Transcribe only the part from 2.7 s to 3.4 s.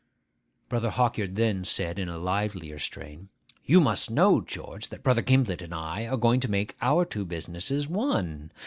strain,